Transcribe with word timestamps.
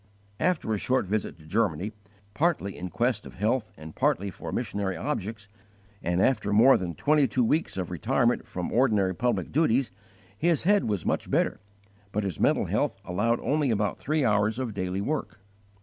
After 0.39 0.73
a 0.73 0.79
short 0.79 1.05
visit 1.05 1.37
to 1.37 1.45
Germany, 1.45 1.91
partly 2.33 2.75
in 2.75 2.89
quest 2.89 3.27
of 3.27 3.35
health 3.35 3.71
and 3.77 3.93
partly 3.95 4.31
for 4.31 4.51
missionary 4.51 4.97
objects, 4.97 5.47
and 6.01 6.19
after 6.23 6.51
more 6.51 6.75
than 6.75 6.95
twenty 6.95 7.27
two 7.27 7.43
weeks 7.43 7.77
of 7.77 7.91
retirement 7.91 8.47
from 8.47 8.71
ordinary 8.73 9.13
public 9.13 9.51
duties, 9.51 9.91
his 10.35 10.63
head 10.63 10.85
was 10.85 11.05
much 11.05 11.29
better, 11.29 11.59
but 12.11 12.23
his 12.23 12.39
mental 12.39 12.65
health 12.65 12.99
allowed 13.05 13.39
only 13.41 13.69
about 13.69 13.99
three 13.99 14.25
hours 14.25 14.57
of 14.57 14.73
daily 14.73 15.01
work. 15.01 15.37